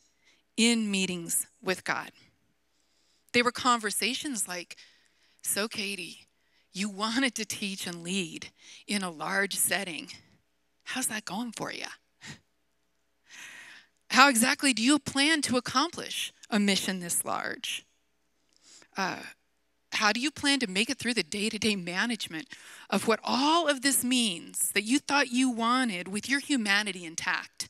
[0.57, 2.13] in meetings with God.
[3.33, 4.77] They were conversations like,
[5.43, 6.29] So, Katie,
[6.73, 8.51] you wanted to teach and lead
[8.87, 10.09] in a large setting.
[10.85, 11.87] How's that going for you?
[14.11, 17.85] How exactly do you plan to accomplish a mission this large?
[18.97, 19.19] Uh,
[19.93, 22.49] how do you plan to make it through the day to day management
[22.91, 27.69] of what all of this means that you thought you wanted with your humanity intact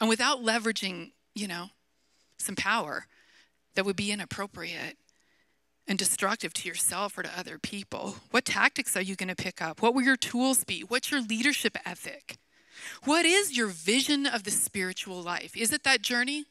[0.00, 1.70] and without leveraging, you know,
[2.38, 3.06] some power
[3.80, 4.98] that would be inappropriate
[5.88, 8.16] and destructive to yourself or to other people?
[8.30, 9.80] What tactics are you going to pick up?
[9.80, 10.82] What will your tools be?
[10.82, 12.36] What's your leadership ethic?
[13.04, 15.56] What is your vision of the spiritual life?
[15.56, 16.44] Is it that journey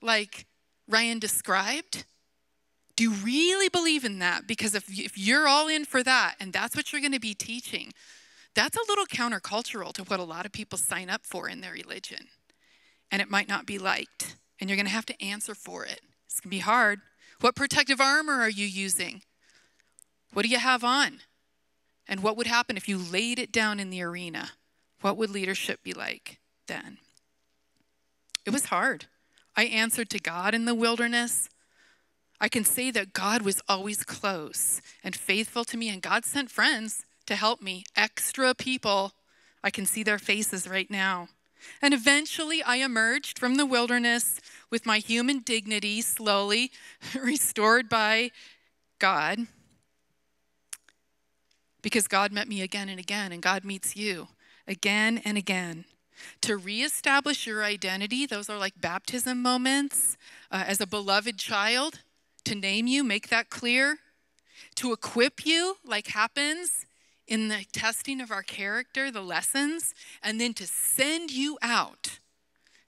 [0.00, 0.46] like
[0.88, 2.06] Ryan described?
[2.96, 4.46] Do you really believe in that?
[4.46, 7.34] Because if, if you're all in for that and that's what you're going to be
[7.34, 7.92] teaching,
[8.54, 11.74] that's a little countercultural to what a lot of people sign up for in their
[11.74, 12.28] religion.
[13.10, 14.36] And it might not be liked.
[14.58, 16.00] And you're going to have to answer for it.
[16.40, 17.00] Going to be hard.
[17.40, 19.22] What protective armor are you using?
[20.32, 21.20] What do you have on?
[22.08, 24.50] And what would happen if you laid it down in the arena?
[25.00, 26.98] What would leadership be like then?
[28.44, 29.06] It was hard.
[29.56, 31.48] I answered to God in the wilderness.
[32.40, 36.50] I can say that God was always close and faithful to me, and God sent
[36.50, 39.12] friends to help me, extra people.
[39.62, 41.28] I can see their faces right now.
[41.80, 44.40] And eventually I emerged from the wilderness
[44.72, 46.72] with my human dignity slowly
[47.14, 48.30] restored by
[48.98, 49.46] God.
[51.82, 54.28] Because God met me again and again, and God meets you
[54.66, 55.84] again and again.
[56.42, 60.16] To reestablish your identity, those are like baptism moments
[60.50, 62.00] uh, as a beloved child,
[62.44, 63.98] to name you, make that clear.
[64.76, 66.86] To equip you, like happens
[67.26, 72.20] in the testing of our character, the lessons, and then to send you out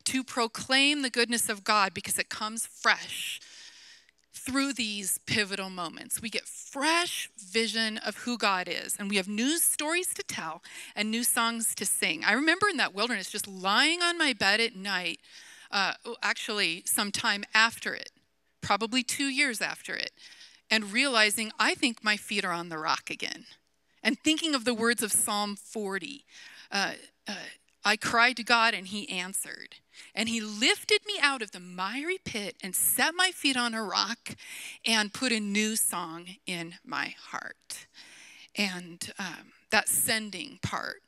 [0.05, 3.41] to proclaim the goodness of God because it comes fresh
[4.33, 6.21] through these pivotal moments.
[6.21, 10.63] We get fresh vision of who God is, and we have new stories to tell
[10.95, 12.25] and new songs to sing.
[12.25, 15.21] I remember in that wilderness just lying on my bed at night,
[15.71, 18.11] uh, actually, sometime after it,
[18.61, 20.11] probably two years after it,
[20.71, 23.47] and realizing I think my feet are on the rock again.
[24.03, 26.25] And thinking of the words of Psalm 40.
[26.71, 26.93] Uh,
[27.27, 27.35] uh,
[27.85, 29.77] I cried to God and he answered.
[30.15, 33.83] And he lifted me out of the miry pit and set my feet on a
[33.83, 34.37] rock
[34.87, 37.87] and put a new song in my heart.
[38.57, 41.03] And um, that sending part,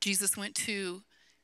[0.00, 1.02] Jesus went to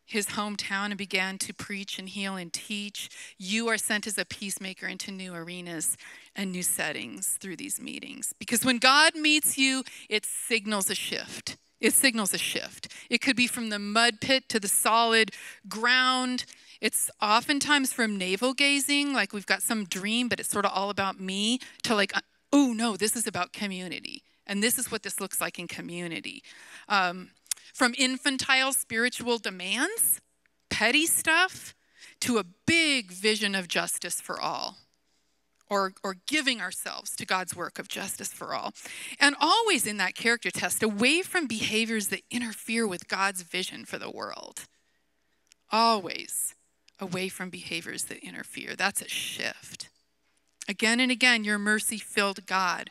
[0.08, 3.10] his hometown and began to preach and heal and teach.
[3.36, 5.98] You are sent as a peacemaker into new arenas
[6.34, 8.32] and new settings through these meetings.
[8.38, 11.58] Because when God meets you, it signals a shift.
[11.81, 12.93] It signals a shift.
[13.09, 15.31] It could be from the mud pit to the solid
[15.68, 16.45] ground.
[16.81, 20.91] It's oftentimes from navel gazing, like we've got some dream, but it's sort of all
[20.91, 22.12] about me, to like,
[22.53, 24.22] oh no, this is about community.
[24.47, 26.43] And this is what this looks like in community.
[26.89, 27.31] Um,
[27.74, 30.20] from infantile spiritual demands,
[30.70, 31.74] petty stuff,
[32.20, 34.76] to a big vision of justice for all
[35.70, 38.72] or, or giving ourselves to God's work of justice for all.
[39.20, 43.98] And always in that character test, away from behaviors that interfere with God's vision for
[43.98, 44.66] the world.
[45.70, 46.54] Always
[47.00, 48.74] away from behaviors that interfere.
[48.74, 49.88] That's a shift.
[50.68, 52.90] Again and again, your mercy filled God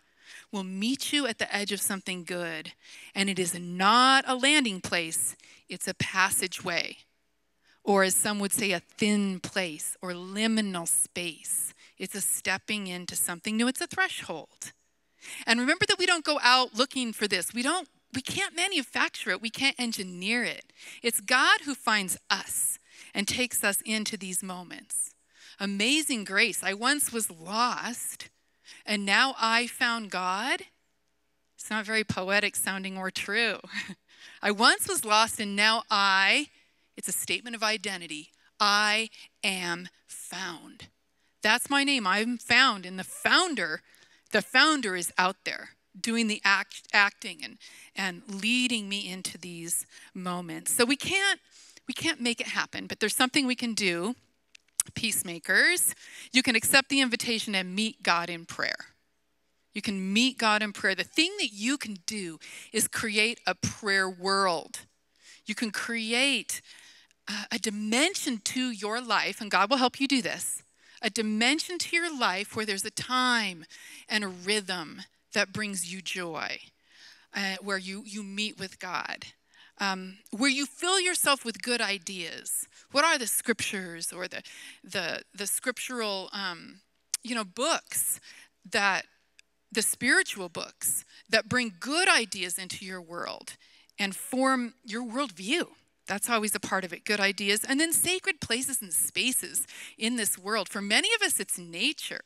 [0.51, 2.73] will meet you at the edge of something good.
[3.13, 5.35] And it is not a landing place,
[5.67, 6.97] it's a passageway.
[7.83, 13.15] Or, as some would say, a thin place or liminal space it's a stepping into
[13.15, 13.67] something new.
[13.67, 14.73] It's a threshold.
[15.45, 17.53] And remember that we don't go out looking for this.
[17.53, 19.41] We don't we can't manufacture it.
[19.41, 20.71] We can't engineer it.
[21.03, 22.79] It's God who finds us
[23.13, 25.13] and takes us into these moments.
[25.59, 26.63] Amazing grace.
[26.63, 28.29] I once was lost
[28.85, 30.61] and now I found God.
[31.55, 33.59] It's not very poetic sounding or true.
[34.41, 36.47] I once was lost and now I,
[36.95, 38.29] it's a statement of identity.
[38.59, 39.09] I
[39.43, 40.87] am found.
[41.47, 42.05] That's my name.
[42.05, 42.85] I'm found.
[42.85, 43.81] And the founder,
[44.33, 45.69] the founder is out there.
[45.99, 47.57] doing the act, acting and,
[47.95, 50.73] and leading me into these moments.
[50.73, 51.39] So we can't
[51.87, 54.15] we can't make it happen, but there's something we can do.
[54.93, 55.95] Peacemakers,
[56.33, 58.87] you can accept the invitation and meet God in prayer.
[59.73, 60.95] You can meet God in prayer.
[60.95, 62.39] The thing that you can do
[62.73, 64.81] is create a prayer world.
[65.45, 66.61] You can create
[67.25, 70.61] uh, a dimension to your life, and God will help you do this
[71.01, 73.65] a dimension to your life where there's a time
[74.09, 75.01] and a rhythm
[75.33, 76.59] that brings you joy,
[77.35, 79.25] uh, where you, you meet with God,
[79.79, 82.67] um, where you fill yourself with good ideas.
[82.91, 84.41] What are the scriptures or the,
[84.83, 86.81] the, the scriptural um,
[87.23, 88.19] you know, books
[88.71, 89.05] that,
[89.71, 93.57] the spiritual books that bring good ideas into your world
[93.99, 95.67] and form your worldview?
[96.07, 97.63] That's always a part of it, good ideas.
[97.67, 100.69] And then sacred places and spaces in this world.
[100.69, 102.21] For many of us, it's nature.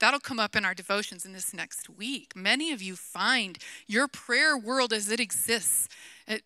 [0.00, 2.34] That'll come up in our devotions in this next week.
[2.34, 5.88] Many of you find your prayer world as it exists,
[6.26, 6.42] it,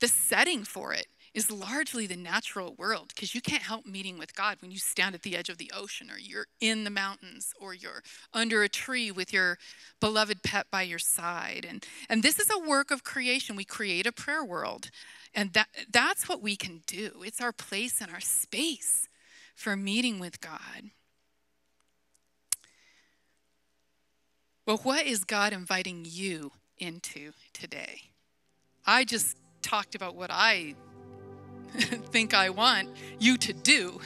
[0.00, 4.36] the setting for it is largely the natural world because you can't help meeting with
[4.36, 7.52] God when you stand at the edge of the ocean or you're in the mountains
[7.60, 9.58] or you're under a tree with your
[10.00, 11.66] beloved pet by your side.
[11.68, 13.56] And, and this is a work of creation.
[13.56, 14.90] We create a prayer world.
[15.34, 17.22] And that, that's what we can do.
[17.24, 19.08] It's our place and our space
[19.54, 20.90] for meeting with God.
[24.66, 28.10] Well, what is God inviting you into today?
[28.86, 30.74] I just talked about what I
[31.74, 34.00] think I want you to do.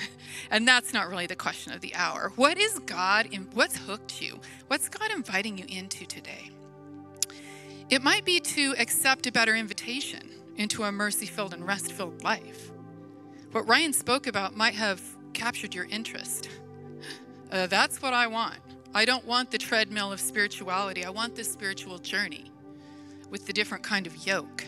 [0.50, 2.32] And that's not really the question of the hour.
[2.36, 4.40] What is God, in, what's hooked you?
[4.68, 6.50] What's God inviting you into today?
[7.90, 12.22] It might be to accept a better invitation into a mercy filled and rest filled
[12.22, 12.70] life.
[13.52, 15.00] What Ryan spoke about might have
[15.32, 16.50] captured your interest.
[17.50, 18.58] Uh, that's what I want.
[18.94, 21.04] I don't want the treadmill of spirituality.
[21.04, 22.50] I want this spiritual journey
[23.30, 24.66] with the different kind of yoke.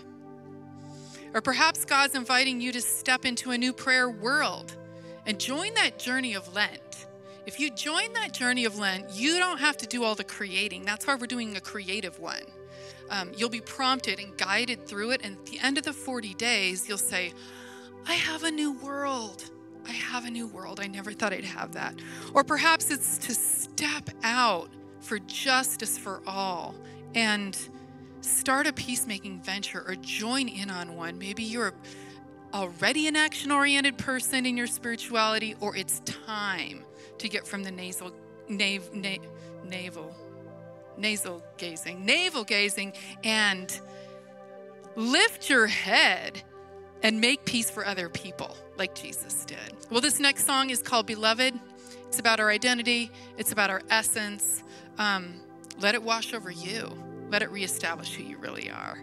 [1.35, 4.77] Or perhaps God's inviting you to step into a new prayer world
[5.27, 7.07] and join that journey of Lent.
[7.47, 10.85] If you join that journey of Lent, you don't have to do all the creating.
[10.85, 12.45] That's why we're doing a creative one
[13.11, 15.21] um, you'll be prompted and guided through it.
[15.23, 17.33] And at the end of the 40 days, you'll say,
[18.07, 19.51] I have a new world.
[19.87, 20.81] I have a new world.
[20.81, 21.95] I never thought I'd have that.
[22.35, 26.75] Or perhaps it's to step out for justice for all
[27.15, 27.59] and
[28.21, 31.19] start a peacemaking venture or join in on one.
[31.19, 31.75] Maybe you're
[32.55, 36.85] already an action oriented person in your spirituality, or it's time
[37.19, 38.13] to get from the nasal,
[38.49, 39.17] nav, na,
[39.65, 40.15] navel
[40.97, 42.93] nasal gazing, navel gazing,
[43.25, 43.81] and
[44.97, 46.43] lift your head
[47.03, 49.59] and make peace for other people like Jesus did.
[49.91, 51.59] Well, this next song is called Beloved.
[52.09, 54.63] It's about our identity, it's about our essence.
[54.99, 55.41] Um,
[55.81, 56.93] let it wash over you,
[57.31, 58.99] let it reestablish who you really are.